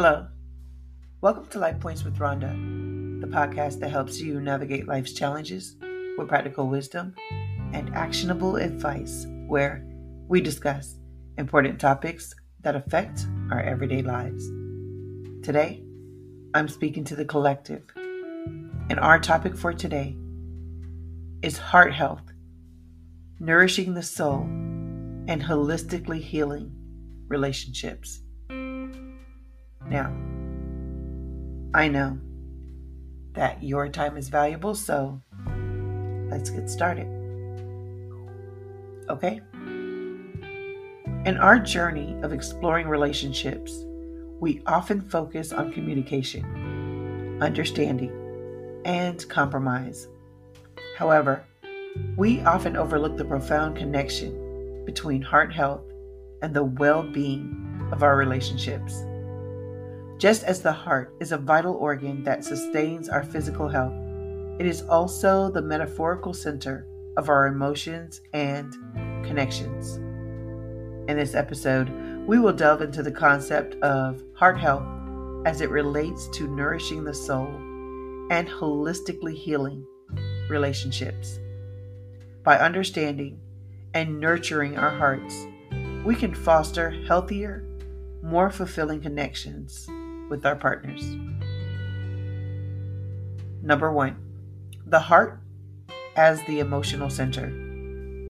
Hello. 0.00 0.28
Welcome 1.22 1.46
to 1.46 1.58
Life 1.58 1.80
Points 1.80 2.04
with 2.04 2.20
Ronda, 2.20 2.50
the 3.20 3.26
podcast 3.26 3.80
that 3.80 3.90
helps 3.90 4.20
you 4.20 4.40
navigate 4.40 4.86
life's 4.86 5.12
challenges 5.12 5.74
with 6.16 6.28
practical 6.28 6.68
wisdom 6.68 7.16
and 7.72 7.92
actionable 7.96 8.54
advice, 8.54 9.26
where 9.48 9.84
we 10.28 10.40
discuss 10.40 11.00
important 11.36 11.80
topics 11.80 12.32
that 12.60 12.76
affect 12.76 13.26
our 13.50 13.60
everyday 13.60 14.02
lives. 14.02 14.46
Today, 15.44 15.82
I'm 16.54 16.68
speaking 16.68 17.02
to 17.02 17.16
the 17.16 17.24
collective, 17.24 17.82
and 17.96 19.00
our 19.00 19.18
topic 19.18 19.56
for 19.56 19.72
today 19.72 20.16
is 21.42 21.58
heart 21.58 21.92
health, 21.92 22.22
nourishing 23.40 23.94
the 23.94 24.04
soul, 24.04 24.42
and 25.26 25.42
holistically 25.42 26.20
healing 26.22 26.70
relationships. 27.26 28.22
Now, 29.90 30.12
I 31.74 31.88
know 31.88 32.18
that 33.32 33.62
your 33.62 33.88
time 33.88 34.16
is 34.16 34.28
valuable, 34.28 34.74
so 34.74 35.22
let's 36.30 36.50
get 36.50 36.68
started. 36.68 37.06
Okay? 39.08 39.40
In 41.24 41.36
our 41.38 41.58
journey 41.58 42.16
of 42.22 42.32
exploring 42.32 42.86
relationships, 42.88 43.84
we 44.40 44.62
often 44.66 45.00
focus 45.00 45.52
on 45.52 45.72
communication, 45.72 47.38
understanding, 47.40 48.12
and 48.84 49.26
compromise. 49.28 50.08
However, 50.96 51.44
we 52.16 52.40
often 52.42 52.76
overlook 52.76 53.16
the 53.16 53.24
profound 53.24 53.76
connection 53.76 54.84
between 54.84 55.22
heart 55.22 55.52
health 55.52 55.84
and 56.42 56.54
the 56.54 56.64
well 56.64 57.02
being 57.02 57.88
of 57.92 58.02
our 58.02 58.16
relationships. 58.16 59.04
Just 60.18 60.42
as 60.42 60.60
the 60.60 60.72
heart 60.72 61.14
is 61.20 61.30
a 61.30 61.38
vital 61.38 61.74
organ 61.74 62.24
that 62.24 62.44
sustains 62.44 63.08
our 63.08 63.22
physical 63.22 63.68
health, 63.68 63.94
it 64.58 64.66
is 64.66 64.82
also 64.82 65.48
the 65.48 65.62
metaphorical 65.62 66.34
center 66.34 66.88
of 67.16 67.28
our 67.28 67.46
emotions 67.46 68.20
and 68.32 68.72
connections. 69.24 69.94
In 71.08 71.16
this 71.16 71.36
episode, 71.36 71.88
we 72.26 72.40
will 72.40 72.52
delve 72.52 72.82
into 72.82 73.04
the 73.04 73.12
concept 73.12 73.76
of 73.76 74.20
heart 74.34 74.58
health 74.58 74.82
as 75.46 75.60
it 75.60 75.70
relates 75.70 76.26
to 76.30 76.48
nourishing 76.48 77.04
the 77.04 77.14
soul 77.14 77.46
and 78.30 78.48
holistically 78.48 79.36
healing 79.36 79.86
relationships. 80.50 81.38
By 82.42 82.58
understanding 82.58 83.38
and 83.94 84.18
nurturing 84.18 84.78
our 84.78 84.90
hearts, 84.90 85.46
we 86.04 86.16
can 86.16 86.34
foster 86.34 86.90
healthier, 87.06 87.64
more 88.20 88.50
fulfilling 88.50 89.00
connections 89.00 89.88
with 90.28 90.44
our 90.46 90.56
partners. 90.56 91.04
Number 93.62 93.92
one, 93.92 94.16
the 94.86 95.00
heart 95.00 95.40
as 96.16 96.42
the 96.44 96.60
emotional 96.60 97.10
center. 97.10 97.52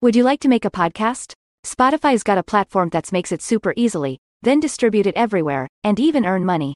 Would 0.00 0.16
you 0.16 0.24
like 0.24 0.40
to 0.40 0.48
make 0.48 0.64
a 0.64 0.70
podcast? 0.70 1.32
Spotify's 1.64 2.22
got 2.22 2.38
a 2.38 2.42
platform 2.42 2.88
that 2.90 3.12
makes 3.12 3.32
it 3.32 3.42
super 3.42 3.74
easily, 3.76 4.18
then 4.42 4.60
distribute 4.60 5.06
it 5.06 5.16
everywhere, 5.16 5.68
and 5.84 6.00
even 6.00 6.24
earn 6.24 6.44
money. 6.44 6.74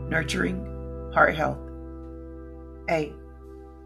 nurturing 0.07 0.63
heart 1.15 1.33
health. 1.33 1.57
A. 2.91 3.11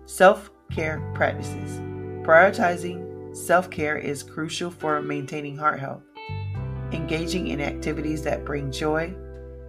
Self 0.06 0.52
care 0.69 1.09
practices. 1.16 1.79
Prioritizing 2.25 3.34
self 3.34 3.69
care 3.69 3.96
is 3.96 4.22
crucial 4.22 4.69
for 4.69 5.02
maintaining 5.02 5.56
heart 5.56 5.79
health. 5.79 6.03
Engaging 6.91 7.47
in 7.47 7.62
activities 7.62 8.22
that 8.23 8.46
bring 8.46 8.72
joy, 8.72 9.13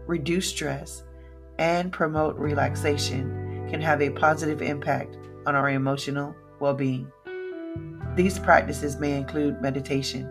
reduce 0.06 0.48
stress, 0.48 1.02
and 1.58 1.92
promote 1.92 2.36
relaxation 2.36 3.68
can 3.70 3.80
have 3.80 4.02
a 4.02 4.10
positive 4.10 4.62
impact 4.62 5.16
on 5.46 5.54
our 5.54 5.70
emotional 5.70 6.34
well 6.60 6.74
being. 6.74 7.10
These 8.14 8.38
practices 8.38 8.98
may 8.98 9.16
include 9.16 9.60
meditation, 9.60 10.28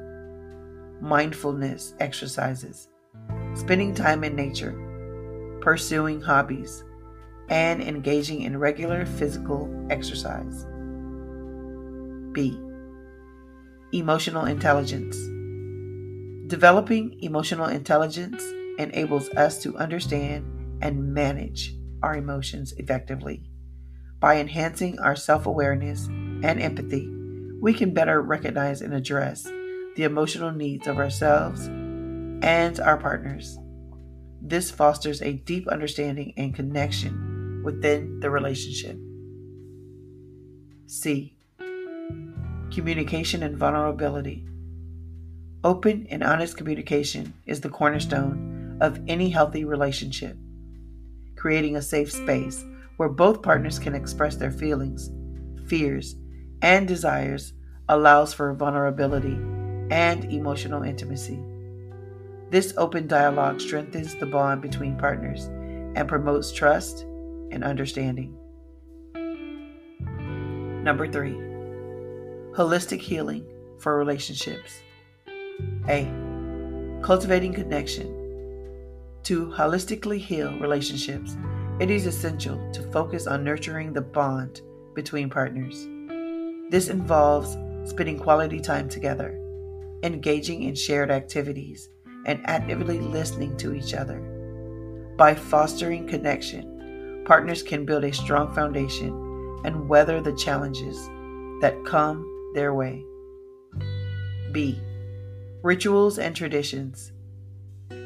mindfulness 1.01 1.94
exercises, 2.00 2.88
spending 3.53 3.94
time 3.94 4.23
in 4.23 4.35
nature, 4.35 5.57
pursuing 5.62 6.22
hobbies, 6.22 6.84
and 7.50 7.81
engaging 7.81 8.41
in 8.41 8.57
regular 8.57 9.06
physical 9.06 9.69
exercise. 9.90 10.66
B. 12.31 12.59
Emotional 13.91 14.46
intelligence. 14.46 15.16
Developing 16.48 17.18
emotional 17.24 17.66
intelligence 17.66 18.44
enables 18.78 19.30
us 19.30 19.64
to 19.64 19.76
understand 19.78 20.46
and 20.82 21.12
manage 21.12 21.76
our 22.04 22.16
emotions 22.16 22.72
effectively. 22.74 23.50
By 24.20 24.38
enhancing 24.38 25.00
our 25.00 25.16
self 25.16 25.48
awareness 25.48 26.06
and 26.06 26.62
empathy, 26.62 27.12
we 27.60 27.74
can 27.74 27.96
better 27.96 28.22
recognize 28.22 28.82
and 28.82 28.94
address 28.94 29.44
the 29.96 30.04
emotional 30.04 30.52
needs 30.52 30.86
of 30.86 30.98
ourselves 30.98 31.66
and 31.66 32.80
our 32.80 32.98
partners. 32.98 33.58
This 34.40 34.70
fosters 34.70 35.24
a 35.24 35.34
deep 35.34 35.68
understanding 35.68 36.34
and 36.38 36.54
connection 36.54 37.62
within 37.64 38.20
the 38.20 38.30
relationship. 38.30 39.00
C. 40.86 41.36
Communication 42.70 43.42
and 43.42 43.58
vulnerability. 43.58 44.46
Open 45.66 46.06
and 46.12 46.22
honest 46.22 46.58
communication 46.58 47.34
is 47.48 47.59
the 47.59 47.70
cornerstone 47.70 48.78
of 48.81 49.02
any 49.08 49.31
healthy 49.31 49.66
relationship. 49.66 50.38
Creating 51.36 51.76
a 51.76 51.81
safe 51.81 52.12
space 52.12 52.64
where 52.98 53.09
both 53.09 53.42
partners 53.42 53.80
can 53.80 53.96
express 53.96 54.36
their 54.36 54.52
feelings, 54.52 55.09
fears, 55.68 56.18
and 56.62 56.88
desires 56.88 57.53
allows 57.90 58.32
for 58.32 58.53
vulnerability 58.53 59.40
and 59.90 60.32
emotional 60.32 60.84
intimacy. 60.84 61.44
This 62.52 62.76
open 62.78 63.08
dialogue 63.08 63.59
strengthens 63.59 64.14
the 64.14 64.28
bond 64.28 64.62
between 64.62 65.00
partners 65.00 65.46
and 65.96 66.08
promotes 66.08 66.52
trust 66.52 67.02
and 67.50 67.64
understanding. 67.64 68.38
Number 70.84 71.08
three, 71.12 71.34
holistic 72.53 73.00
healing 73.00 73.47
for 73.79 73.97
relationships. 73.97 74.84
A. 75.90 76.11
Cultivating 77.03 77.53
connection. 77.53 78.07
To 79.23 79.47
holistically 79.47 80.19
heal 80.19 80.57
relationships, 80.59 81.37
it 81.79 81.90
is 81.90 82.05
essential 82.05 82.59
to 82.73 82.91
focus 82.91 83.28
on 83.28 83.43
nurturing 83.43 83.93
the 83.93 84.02
bond 84.02 84.61
between 84.93 85.29
partners. 85.29 85.87
This 86.72 86.90
involves 86.90 87.57
spending 87.90 88.17
quality 88.17 88.59
time 88.59 88.90
together, 88.90 89.40
engaging 90.03 90.63
in 90.63 90.73
shared 90.73 91.11
activities, 91.11 91.90
and 92.25 92.41
actively 92.46 92.99
listening 92.99 93.55
to 93.57 93.73
each 93.73 93.93
other. 93.93 94.19
By 95.17 95.35
fostering 95.35 96.07
connection, 96.07 97.23
partners 97.25 97.61
can 97.61 97.85
build 97.85 98.03
a 98.03 98.13
strong 98.13 98.53
foundation 98.53 99.61
and 99.63 99.87
weather 99.87 100.22
the 100.22 100.35
challenges 100.35 100.97
that 101.61 101.85
come 101.85 102.25
their 102.55 102.73
way. 102.73 103.03
B. 104.52 104.79
Rituals 105.66 106.20
and 106.20 106.35
traditions. 106.35 107.12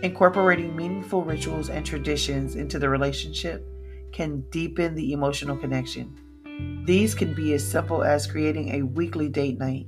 Incorporating 0.02 0.78
meaningful 0.78 1.26
rituals 1.26 1.70
and 1.70 1.86
traditions 1.86 2.56
into 2.56 2.80
the 2.80 2.88
relationship 2.88 3.68
can 4.14 4.46
deepen 4.50 4.96
the 4.96 5.12
emotional 5.12 5.58
connection. 5.58 6.84
These 6.86 7.14
can 7.14 7.34
be 7.34 7.52
as 7.56 7.70
simple 7.70 8.02
as 8.02 8.32
creating 8.32 8.70
a 8.70 8.84
weekly 8.84 9.28
date 9.28 9.60
night 9.60 9.88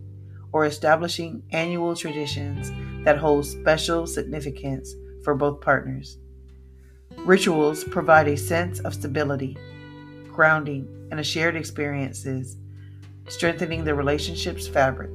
or 0.51 0.65
establishing 0.65 1.43
annual 1.53 1.95
traditions 1.95 2.73
that 3.05 3.17
hold 3.17 3.45
special 3.45 4.05
significance 4.05 4.93
for 5.23 5.33
both 5.33 5.61
partners. 5.61 6.17
Rituals 7.19 7.85
provide 7.85 8.27
a 8.27 8.35
sense 8.35 8.81
of 8.81 8.95
stability, 8.95 9.55
grounding, 10.27 11.07
and 11.09 11.21
a 11.21 11.23
shared 11.23 11.55
experiences, 11.55 12.57
strengthening 13.29 13.85
the 13.85 13.95
relationship's 13.95 14.67
fabric. 14.67 15.09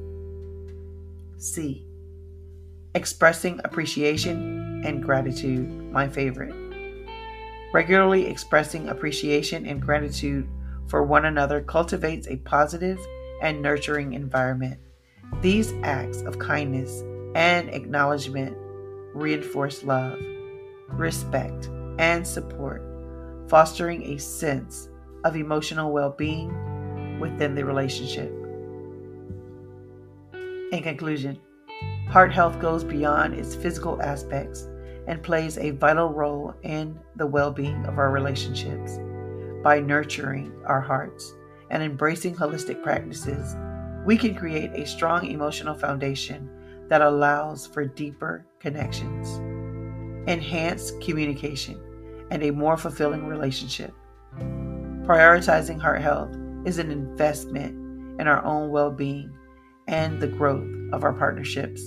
C. 1.37 1.86
Expressing 2.97 3.61
appreciation 3.63 4.81
and 4.83 5.03
gratitude, 5.03 5.69
my 5.91 6.09
favorite. 6.09 6.55
Regularly 7.71 8.25
expressing 8.25 8.89
appreciation 8.89 9.67
and 9.67 9.79
gratitude 9.79 10.49
for 10.87 11.03
one 11.03 11.25
another 11.25 11.61
cultivates 11.61 12.27
a 12.27 12.37
positive 12.37 12.97
and 13.43 13.61
nurturing 13.61 14.13
environment. 14.13 14.79
These 15.41 15.75
acts 15.83 16.23
of 16.23 16.39
kindness 16.39 17.03
and 17.35 17.69
acknowledgement 17.69 18.57
reinforce 19.13 19.83
love, 19.83 20.17
respect, 20.89 21.69
and 21.99 22.25
support, 22.25 22.81
fostering 23.47 24.15
a 24.15 24.17
sense 24.17 24.89
of 25.23 25.35
emotional 25.35 25.91
well 25.91 26.15
being 26.17 27.19
within 27.19 27.53
the 27.53 27.63
relationship. 27.63 28.31
In 30.71 30.81
conclusion, 30.81 31.39
heart 32.09 32.33
health 32.33 32.59
goes 32.59 32.83
beyond 32.83 33.33
its 33.33 33.55
physical 33.55 34.01
aspects 34.01 34.67
and 35.07 35.23
plays 35.23 35.57
a 35.57 35.71
vital 35.71 36.09
role 36.09 36.53
in 36.63 36.99
the 37.15 37.25
well 37.25 37.51
being 37.51 37.85
of 37.85 37.97
our 37.97 38.11
relationships. 38.11 38.99
By 39.63 39.79
nurturing 39.79 40.53
our 40.65 40.81
hearts 40.81 41.33
and 41.69 41.83
embracing 41.83 42.35
holistic 42.35 42.83
practices, 42.83 43.55
we 44.05 44.17
can 44.17 44.35
create 44.35 44.71
a 44.73 44.85
strong 44.85 45.25
emotional 45.25 45.75
foundation 45.75 46.49
that 46.87 47.01
allows 47.01 47.67
for 47.67 47.85
deeper 47.85 48.45
connections, 48.59 49.37
enhanced 50.29 51.01
communication, 51.01 51.81
and 52.31 52.43
a 52.43 52.51
more 52.51 52.77
fulfilling 52.77 53.27
relationship. 53.27 53.93
Prioritizing 55.03 55.79
heart 55.79 56.01
health 56.01 56.35
is 56.65 56.77
an 56.77 56.91
investment 56.91 57.73
in 58.19 58.27
our 58.27 58.43
own 58.43 58.69
well 58.69 58.91
being 58.91 59.31
and 59.87 60.19
the 60.19 60.27
growth 60.27 60.67
of 60.91 61.03
our 61.03 61.13
partnerships, 61.13 61.81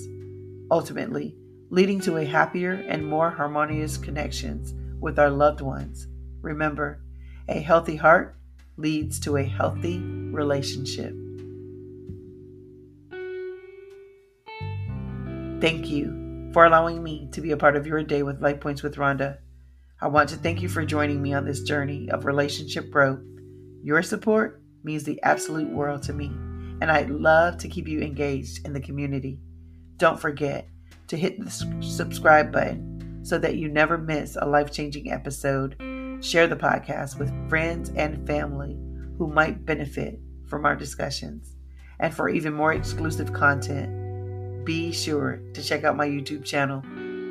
ultimately, 0.69 1.35
leading 1.69 1.99
to 2.01 2.17
a 2.17 2.25
happier 2.25 2.73
and 2.87 3.05
more 3.05 3.29
harmonious 3.29 3.97
connections 3.97 4.73
with 4.99 5.17
our 5.17 5.29
loved 5.29 5.61
ones. 5.61 6.07
Remember, 6.41 7.01
a 7.47 7.59
healthy 7.59 7.95
heart 7.95 8.35
leads 8.77 9.19
to 9.21 9.37
a 9.37 9.43
healthy 9.43 9.99
relationship. 9.99 11.13
Thank 15.61 15.89
you 15.89 16.49
for 16.53 16.65
allowing 16.65 17.03
me 17.03 17.29
to 17.31 17.41
be 17.41 17.51
a 17.51 17.57
part 17.57 17.75
of 17.75 17.85
your 17.85 18.03
day 18.03 18.23
with 18.23 18.41
Life 18.41 18.59
Points 18.59 18.81
with 18.81 18.97
Ronda. 18.97 19.39
I 20.01 20.07
want 20.07 20.29
to 20.29 20.35
thank 20.35 20.61
you 20.61 20.67
for 20.67 20.83
joining 20.83 21.21
me 21.21 21.33
on 21.33 21.45
this 21.45 21.61
journey 21.61 22.09
of 22.09 22.25
relationship 22.25 22.89
growth. 22.89 23.19
Your 23.83 24.01
support 24.01 24.61
means 24.83 25.03
the 25.03 25.21
absolute 25.21 25.69
world 25.69 26.01
to 26.03 26.13
me, 26.13 26.31
and 26.81 26.91
I'd 26.91 27.09
love 27.09 27.57
to 27.59 27.69
keep 27.69 27.87
you 27.87 28.01
engaged 28.01 28.65
in 28.65 28.73
the 28.73 28.81
community. 28.81 29.39
Don't 29.97 30.19
forget 30.19 30.67
to 31.07 31.15
hit 31.15 31.39
the 31.39 31.49
subscribe 31.81 32.51
button 32.51 33.21
so 33.23 33.37
that 33.37 33.55
you 33.55 33.69
never 33.69 33.97
miss 33.97 34.35
a 34.35 34.45
life 34.45 34.71
changing 34.71 35.11
episode. 35.11 35.77
Share 36.21 36.47
the 36.47 36.55
podcast 36.57 37.17
with 37.17 37.31
friends 37.49 37.91
and 37.95 38.27
family 38.27 38.77
who 39.17 39.27
might 39.27 39.65
benefit 39.65 40.19
from 40.47 40.65
our 40.65 40.75
discussions. 40.75 41.55
And 41.99 42.13
for 42.13 42.27
even 42.27 42.53
more 42.53 42.73
exclusive 42.73 43.31
content, 43.31 44.65
be 44.65 44.91
sure 44.91 45.41
to 45.53 45.63
check 45.63 45.85
out 45.85 45.95
my 45.95 46.07
YouTube 46.07 46.43
channel, 46.43 46.83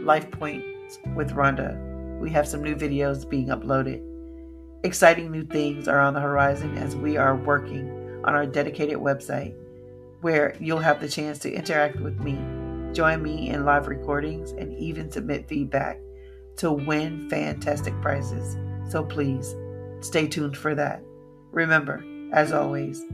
Life 0.05 0.31
Points 0.31 0.99
with 1.14 1.32
Ronda 1.32 1.91
we 2.20 2.31
have 2.31 2.47
some 2.47 2.62
new 2.62 2.76
videos 2.76 3.29
being 3.29 3.47
uploaded. 3.47 4.02
Exciting 4.85 5.32
new 5.32 5.43
things 5.43 5.88
are 5.88 6.00
on 6.00 6.12
the 6.12 6.20
horizon 6.20 6.76
as 6.76 6.94
we 6.94 7.17
are 7.17 7.35
working 7.35 8.00
on 8.25 8.34
our 8.34 8.46
dedicated 8.46 8.99
website 8.99 9.55
where 10.20 10.55
you'll 10.61 10.78
have 10.78 11.00
the 11.00 11.08
chance 11.08 11.38
to 11.40 11.52
interact 11.52 11.99
with 12.00 12.19
me, 12.20 12.38
join 12.93 13.22
me 13.22 13.49
in 13.49 13.64
live 13.64 13.88
recordings, 13.88 14.52
and 14.52 14.76
even 14.78 15.11
submit 15.11 15.49
feedback 15.49 15.99
to 16.56 16.70
win 16.70 17.28
fantastic 17.31 17.99
prizes. 18.02 18.56
So 18.90 19.02
please 19.02 19.55
stay 20.00 20.26
tuned 20.28 20.56
for 20.56 20.75
that. 20.75 21.02
Remember, 21.52 22.05
as 22.32 22.52
always, 22.52 23.05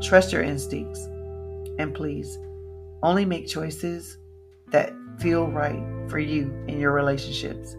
trust 0.00 0.32
your 0.32 0.42
instincts 0.42 1.00
and 1.78 1.94
please 1.94 2.38
only 3.02 3.24
make 3.24 3.46
choices 3.46 4.18
that 4.68 4.92
feel 5.18 5.46
right 5.48 5.82
for 6.08 6.18
you 6.18 6.52
in 6.68 6.78
your 6.78 6.92
relationships. 6.92 7.76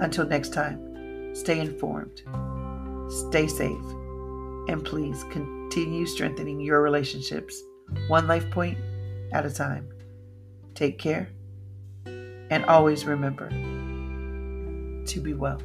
Until 0.00 0.26
next 0.26 0.52
time, 0.52 1.34
stay 1.34 1.60
informed, 1.60 2.22
stay 3.10 3.46
safe, 3.46 3.84
and 4.68 4.84
please 4.84 5.24
continue 5.24 5.59
strengthening 6.06 6.60
your 6.60 6.82
relationships 6.82 7.62
one 8.08 8.26
life 8.26 8.50
point 8.50 8.78
at 9.32 9.46
a 9.46 9.50
time. 9.50 9.88
Take 10.74 10.98
care, 10.98 11.28
and 12.06 12.64
always 12.66 13.04
remember 13.04 13.50
to 15.06 15.20
be 15.20 15.34
well. 15.34 15.60